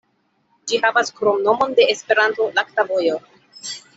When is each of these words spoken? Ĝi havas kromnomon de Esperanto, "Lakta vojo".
Ĝi 0.71 0.79
havas 0.85 1.11
kromnomon 1.19 1.77
de 1.81 1.87
Esperanto, 1.95 2.49
"Lakta 2.57 2.89
vojo". 2.95 3.21